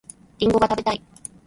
[0.39, 1.03] りんごが食べたい